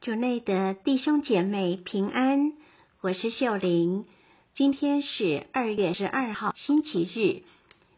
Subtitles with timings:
[0.00, 2.54] 主内的弟兄姐妹平安，
[3.02, 4.06] 我是秀玲。
[4.54, 7.42] 今天是二月十二号，星期日。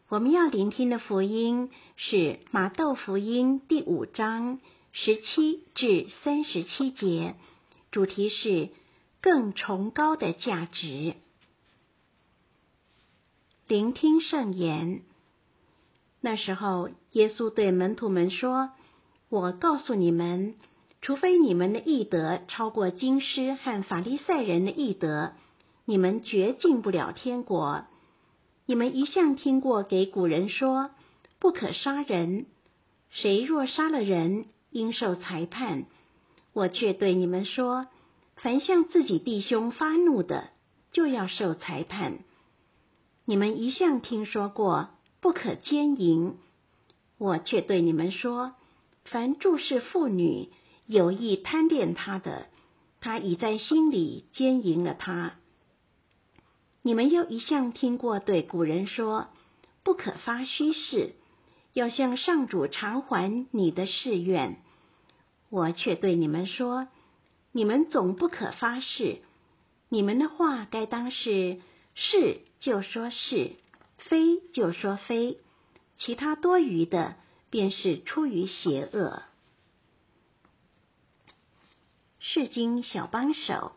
[0.09, 4.59] 我们要聆听的福音是马窦福音第五章
[4.91, 7.35] 十七至三十七节，
[7.89, 8.67] 主题是
[9.21, 11.15] 更崇高的价值。
[13.65, 15.03] 聆听圣言。
[16.19, 18.71] 那时候，耶稣对门徒们说
[19.31, 20.55] ：“我告诉你们。”
[21.03, 25.33] 除非你们的义德超过经师和法利赛人的义德，
[25.83, 27.83] 你们绝进不了天国。
[28.65, 30.91] 你们一向听过给古人说
[31.39, 32.45] 不可杀人，
[33.09, 35.87] 谁若杀了人，应受裁判。
[36.53, 37.87] 我却对你们说，
[38.37, 40.51] 凡向自己弟兄发怒的，
[40.93, 42.19] 就要受裁判。
[43.25, 46.37] 你们一向听说过不可奸淫，
[47.17, 48.53] 我却对你们说，
[49.03, 50.47] 凡注视妇女。
[50.85, 52.47] 有意贪恋他的，
[52.99, 55.35] 他已在心里奸淫了他。
[56.81, 59.27] 你们又一向听过对古人说，
[59.83, 61.13] 不可发虚誓，
[61.73, 64.57] 要向上主偿还你的誓愿。
[65.49, 66.87] 我却对你们说，
[67.51, 69.19] 你们总不可发誓，
[69.87, 71.61] 你们的话该当是
[71.95, 73.51] 是就说是，
[73.97, 75.37] 非就说非，
[75.97, 77.15] 其他多余的
[77.49, 79.23] 便是出于邪恶。
[82.33, 83.73] 是经小帮手，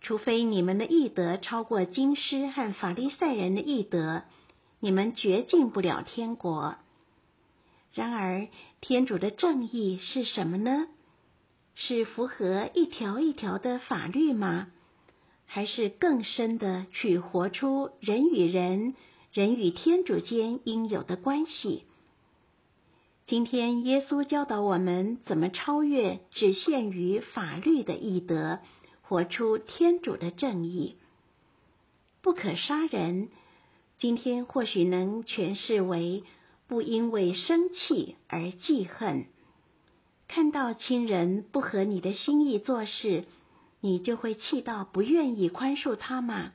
[0.00, 4.22] 除非你们的义德超过经师和法利赛人的义德，
[4.80, 6.76] 你们绝进不了天国。
[7.92, 8.48] 然而，
[8.80, 10.86] 天主的正义是什么呢？
[11.74, 14.68] 是符合一条一条的法律吗？
[15.44, 18.94] 还是更深的去活出人与人、
[19.30, 21.84] 人与天主间应有的关系？
[23.34, 28.60] 今天，耶稣教导我们怎么超越只限于法律的义德，
[29.02, 30.94] 活出天主的正义。
[32.22, 33.30] 不可杀人，
[33.98, 36.22] 今天或许能诠释为
[36.68, 39.24] 不因为生气而记恨。
[40.28, 43.24] 看到亲人不合你的心意做事，
[43.80, 46.52] 你就会气到不愿意宽恕他吗？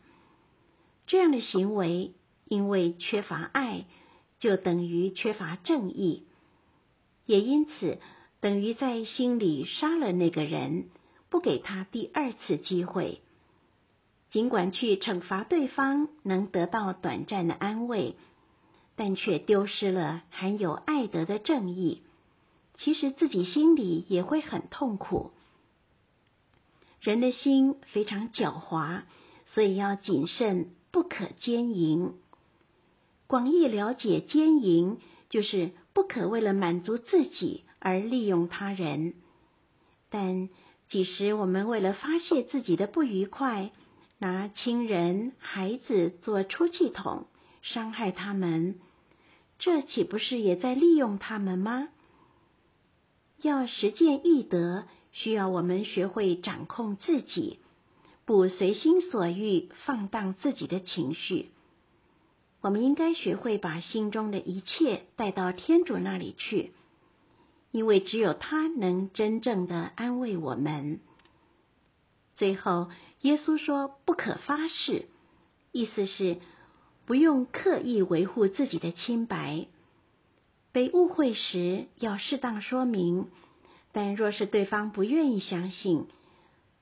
[1.08, 2.14] 这样的行为，
[2.46, 3.84] 因为缺乏爱，
[4.40, 6.24] 就等于缺乏正义。
[7.30, 8.00] 也因此，
[8.42, 10.90] 等于在心里杀了那个人，
[11.30, 13.22] 不给他第二次机会。
[14.32, 18.16] 尽管去惩罚对方能得到短暂的安慰，
[18.96, 22.02] 但却丢失了含有爱德的正义。
[22.80, 25.30] 其实自己心里也会很痛苦。
[27.00, 29.04] 人的心非常狡猾，
[29.54, 32.14] 所以要谨慎，不可奸淫。
[33.28, 34.98] 广义了解奸淫，
[35.30, 35.74] 就是。
[36.00, 39.16] 不可为了满足自己而利用他人，
[40.10, 40.48] 但
[40.88, 43.72] 即使我们为了发泄自己的不愉快，
[44.18, 47.26] 拿亲人、孩子做出气筒，
[47.62, 48.80] 伤害他们，
[49.60, 51.90] 这岂不是也在利用他们吗？
[53.42, 57.60] 要实践义德，需要我们学会掌控自己，
[58.24, 61.50] 不随心所欲放荡自己的情绪。
[62.62, 66.74] 我们应该学会把心中的一切带到天主那里去，
[67.72, 71.00] 因为只有他能真正的安慰我们。
[72.36, 72.90] 最后，
[73.22, 75.06] 耶稣说：“不可发誓。”
[75.72, 76.38] 意思是
[77.06, 79.68] 不用刻意维护自己的清白。
[80.72, 83.28] 被误会时要适当说明，
[83.92, 86.08] 但若是对方不愿意相信，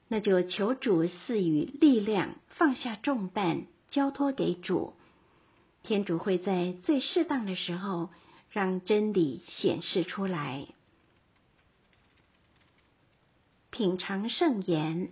[0.07, 4.93] 那就求主赐予力量，放下重担，交托给主。
[5.87, 8.09] 天主会在最适当的时候
[8.51, 10.67] 让真理显示出来。
[13.71, 15.11] 品尝圣言，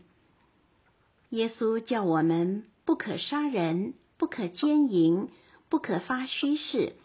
[1.30, 5.30] 耶稣叫我们不可杀人，不可奸淫，
[5.69, 6.97] 不可发虚誓，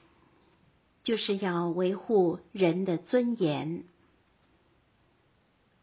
[1.04, 3.84] 就是要维护人的尊严，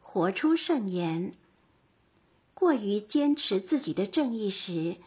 [0.01, 1.35] 活出圣言。
[2.53, 4.97] 过于坚持自己的正义时。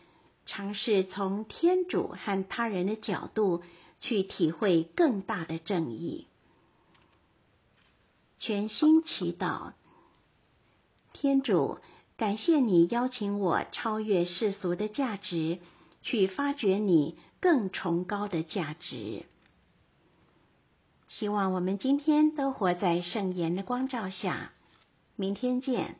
[0.50, 3.62] 尝试从天主和他人的角度
[4.00, 6.26] 去体会更大的正义。
[8.40, 9.74] 全心祈祷，
[11.12, 11.78] 天主，
[12.16, 15.60] 感谢你邀请我超越世俗的价值，
[16.02, 19.26] 去发掘你更崇高的价值。
[21.10, 24.50] 希望我们今天都活在圣言的光照下。
[25.14, 25.96] 明天见。